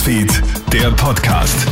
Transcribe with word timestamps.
Newsfeed, 0.00 0.42
der 0.72 0.90
Podcast. 0.92 1.66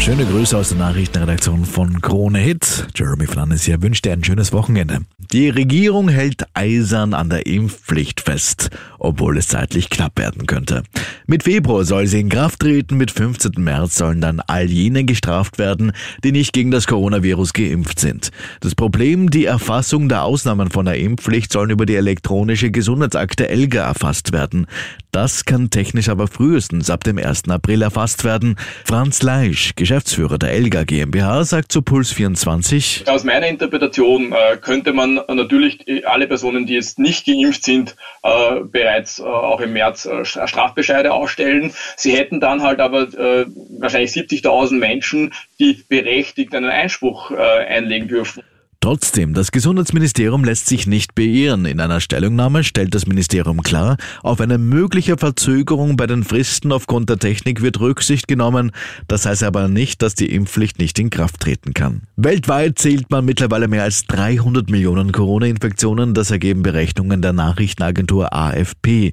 Schöne 0.00 0.24
Grüße 0.24 0.56
aus 0.56 0.70
der 0.70 0.78
Nachrichtenredaktion 0.78 1.64
von 1.64 2.00
Krone 2.00 2.40
Hit. 2.40 2.88
Jeremy 2.96 3.26
Fernandes 3.28 3.62
hier 3.62 3.80
wünscht 3.80 4.04
dir 4.04 4.12
ein 4.12 4.24
schönes 4.24 4.52
Wochenende. 4.52 5.02
Die 5.32 5.50
Regierung 5.50 6.08
hält 6.08 6.46
eisern 6.54 7.12
an 7.12 7.28
der 7.28 7.44
Impfpflicht 7.44 8.22
fest, 8.22 8.70
obwohl 8.98 9.36
es 9.36 9.48
zeitlich 9.48 9.90
knapp 9.90 10.18
werden 10.18 10.46
könnte. 10.46 10.84
Mit 11.26 11.42
Februar 11.42 11.84
soll 11.84 12.06
sie 12.06 12.20
in 12.20 12.30
Kraft 12.30 12.60
treten, 12.60 12.96
mit 12.96 13.10
15. 13.10 13.52
März 13.58 13.96
sollen 13.96 14.22
dann 14.22 14.40
all 14.40 14.70
jene 14.70 15.04
gestraft 15.04 15.58
werden, 15.58 15.92
die 16.24 16.32
nicht 16.32 16.54
gegen 16.54 16.70
das 16.70 16.86
Coronavirus 16.86 17.52
geimpft 17.52 18.00
sind. 18.00 18.30
Das 18.60 18.74
Problem, 18.74 19.28
die 19.28 19.44
Erfassung 19.44 20.08
der 20.08 20.22
Ausnahmen 20.22 20.70
von 20.70 20.86
der 20.86 20.96
Impfpflicht 20.96 21.52
sollen 21.52 21.68
über 21.68 21.84
die 21.84 21.96
elektronische 21.96 22.70
Gesundheitsakte 22.70 23.50
ELGA 23.50 23.86
erfasst 23.86 24.32
werden. 24.32 24.66
Das 25.12 25.44
kann 25.44 25.68
technisch 25.68 26.08
aber 26.08 26.26
frühestens 26.26 26.88
ab 26.88 27.04
dem 27.04 27.18
1. 27.18 27.48
April 27.48 27.82
erfasst 27.82 28.24
werden. 28.24 28.56
Franz 28.84 29.22
Leisch, 29.22 29.72
Geschäftsführer 29.76 30.38
der 30.38 30.52
ELGA 30.52 30.84
GmbH, 30.84 31.44
sagt 31.44 31.70
zu 31.72 31.82
Puls 31.82 32.12
24. 32.12 33.04
Aus 33.06 33.24
meiner 33.24 33.48
Interpretation 33.48 34.32
äh, 34.32 34.56
könnte 34.56 34.92
man 34.92 35.17
natürlich 35.28 36.06
alle 36.06 36.26
Personen, 36.26 36.66
die 36.66 36.74
jetzt 36.74 36.98
nicht 36.98 37.26
geimpft 37.26 37.64
sind, 37.64 37.96
äh, 38.22 38.60
bereits 38.60 39.18
äh, 39.18 39.22
auch 39.22 39.60
im 39.60 39.72
März 39.72 40.06
äh, 40.06 40.24
Strafbescheide 40.24 41.12
ausstellen. 41.12 41.72
Sie 41.96 42.16
hätten 42.16 42.40
dann 42.40 42.62
halt 42.62 42.80
aber 42.80 43.02
äh, 43.02 43.46
wahrscheinlich 43.78 44.10
70.000 44.12 44.78
Menschen, 44.78 45.32
die 45.58 45.84
berechtigt 45.88 46.54
einen 46.54 46.70
Einspruch 46.70 47.30
äh, 47.30 47.36
einlegen 47.36 48.08
dürfen. 48.08 48.42
Trotzdem, 48.80 49.34
das 49.34 49.50
Gesundheitsministerium 49.50 50.44
lässt 50.44 50.66
sich 50.66 50.86
nicht 50.86 51.16
beirren. 51.16 51.64
In 51.64 51.80
einer 51.80 52.00
Stellungnahme 52.00 52.62
stellt 52.62 52.94
das 52.94 53.06
Ministerium 53.06 53.62
klar, 53.62 53.96
auf 54.22 54.40
eine 54.40 54.56
mögliche 54.56 55.18
Verzögerung 55.18 55.96
bei 55.96 56.06
den 56.06 56.22
Fristen 56.22 56.70
aufgrund 56.70 57.10
der 57.10 57.18
Technik 57.18 57.60
wird 57.60 57.80
Rücksicht 57.80 58.28
genommen. 58.28 58.70
Das 59.08 59.26
heißt 59.26 59.42
aber 59.42 59.66
nicht, 59.66 60.00
dass 60.00 60.14
die 60.14 60.32
Impfpflicht 60.32 60.78
nicht 60.78 60.98
in 61.00 61.10
Kraft 61.10 61.40
treten 61.40 61.74
kann. 61.74 62.02
Weltweit 62.16 62.78
zählt 62.78 63.10
man 63.10 63.24
mittlerweile 63.24 63.66
mehr 63.66 63.82
als 63.82 64.04
300 64.04 64.70
Millionen 64.70 65.10
Corona-Infektionen. 65.10 66.14
Das 66.14 66.30
ergeben 66.30 66.62
Berechnungen 66.62 67.20
der 67.20 67.32
Nachrichtenagentur 67.32 68.32
AFP. 68.32 69.12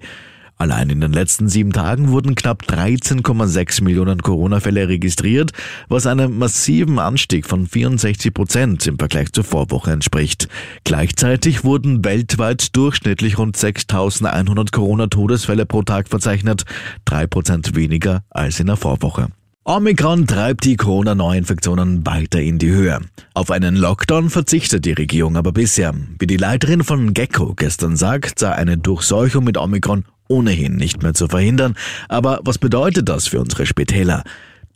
Allein 0.57 0.89
in 0.89 1.01
den 1.01 1.11
letzten 1.11 1.49
sieben 1.49 1.73
Tagen 1.73 2.11
wurden 2.11 2.35
knapp 2.35 2.63
13,6 2.63 3.83
Millionen 3.83 4.21
Corona-Fälle 4.21 4.87
registriert, 4.87 5.51
was 5.89 6.07
einem 6.07 6.37
massiven 6.37 6.97
Anstieg 6.97 7.45
von 7.45 7.67
64 7.67 8.33
Prozent 8.33 8.87
im 8.87 8.97
Vergleich 8.97 9.33
zur 9.33 9.43
Vorwoche 9.43 9.91
entspricht. 9.91 10.47
Gleichzeitig 10.85 11.65
wurden 11.65 12.05
weltweit 12.05 12.75
durchschnittlich 12.75 13.37
rund 13.37 13.57
6.100 13.57 14.71
Corona-Todesfälle 14.71 15.65
pro 15.65 15.83
Tag 15.83 16.07
verzeichnet, 16.07 16.63
drei 17.03 17.27
Prozent 17.27 17.75
weniger 17.75 18.23
als 18.29 18.59
in 18.61 18.67
der 18.67 18.77
Vorwoche. 18.77 19.27
Omikron 19.67 20.27
treibt 20.27 20.63
die 20.63 20.77
Corona-Neuinfektionen 20.77 22.05
weiter 22.05 22.39
in 22.39 22.59
die 22.59 22.69
Höhe. 22.69 22.99
Auf 23.33 23.49
einen 23.49 23.75
Lockdown 23.75 24.29
verzichtet 24.29 24.85
die 24.85 24.93
Regierung 24.93 25.37
aber 25.37 25.51
bisher. 25.51 25.93
Wie 26.19 26.27
die 26.27 26.37
Leiterin 26.37 26.83
von 26.83 27.15
Gecko 27.15 27.55
gestern 27.55 27.97
sagt, 27.97 28.37
sei 28.37 28.51
eine 28.51 28.77
Durchseuchung 28.77 29.43
mit 29.43 29.57
Omikron 29.57 30.05
ohnehin 30.27 30.75
nicht 30.75 31.03
mehr 31.03 31.13
zu 31.13 31.27
verhindern. 31.27 31.75
Aber 32.07 32.39
was 32.43 32.57
bedeutet 32.57 33.09
das 33.09 33.27
für 33.27 33.39
unsere 33.39 33.65
Spitäler? 33.65 34.23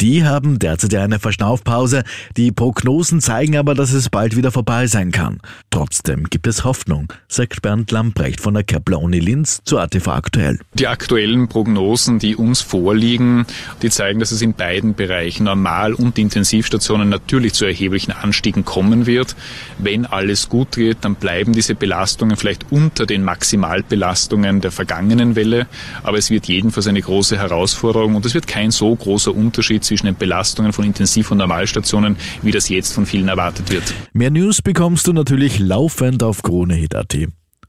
Die 0.01 0.23
haben 0.23 0.59
derzeit 0.59 0.95
eine 0.95 1.19
Verschnaufpause. 1.19 2.03
Die 2.37 2.53
Prognosen 2.53 3.19
zeigen 3.19 3.57
aber, 3.57 3.75
dass 3.75 3.91
es 3.91 4.07
bald 4.09 4.37
wieder 4.37 4.49
vorbei 4.49 4.87
sein 4.87 5.11
kann. 5.11 5.41
Trotzdem 5.71 6.23
gibt 6.29 6.47
es 6.47 6.63
Hoffnung, 6.63 7.11
sagt 7.27 7.61
Bernd 7.61 7.91
Lamprecht 7.91 8.39
von 8.39 8.53
der 8.53 8.63
Kepler-Uni 8.63 9.19
Linz 9.19 9.59
zu 9.65 9.77
ATV 9.77 10.07
aktuell. 10.07 10.59
Die 10.73 10.87
aktuellen 10.87 11.49
Prognosen, 11.49 12.17
die 12.17 12.37
uns 12.37 12.61
vorliegen, 12.61 13.45
die 13.81 13.89
zeigen, 13.89 14.21
dass 14.21 14.31
es 14.31 14.41
in 14.41 14.53
beiden 14.53 14.93
Bereichen 14.93 15.43
Normal- 15.43 15.95
und 15.95 16.17
Intensivstationen 16.17 17.09
natürlich 17.09 17.51
zu 17.51 17.65
erheblichen 17.65 18.13
Anstiegen 18.13 18.63
kommen 18.63 19.05
wird. 19.05 19.35
Wenn 19.79 20.05
alles 20.05 20.47
gut 20.47 20.77
geht, 20.77 20.99
dann 21.01 21.15
bleiben 21.15 21.51
diese 21.51 21.75
Belastungen 21.75 22.37
vielleicht 22.37 22.71
unter 22.71 23.05
den 23.05 23.25
Maximalbelastungen 23.25 24.61
der 24.61 24.71
vergangenen 24.71 25.35
Welle. 25.35 25.67
Aber 26.03 26.17
es 26.17 26.29
wird 26.29 26.47
jedenfalls 26.47 26.87
eine 26.87 27.01
große 27.01 27.37
Herausforderung 27.37 28.15
und 28.15 28.25
es 28.25 28.33
wird 28.33 28.47
kein 28.47 28.71
so 28.71 28.95
großer 28.95 29.35
Unterschied 29.35 29.88
zwischen 29.89 30.05
den 30.05 30.15
Belastungen 30.15 30.71
von 30.71 30.85
Intensiv- 30.85 31.31
und 31.31 31.39
Normalstationen, 31.39 32.15
wie 32.41 32.51
das 32.51 32.69
jetzt 32.69 32.93
von 32.93 33.05
vielen 33.05 33.27
erwartet 33.27 33.71
wird. 33.71 33.93
Mehr 34.13 34.31
News 34.31 34.61
bekommst 34.61 35.07
du 35.07 35.13
natürlich 35.13 35.59
laufend 35.59 36.23
auf 36.23 36.43
KroneHit.at. 36.43 37.17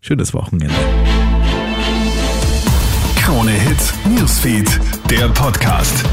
Schönes 0.00 0.32
Wochenende. 0.34 0.75
Krone 3.16 3.53
Hit 3.53 4.19
Newsfeed, 4.19 4.81
der 5.10 5.28
Podcast. 5.28 6.04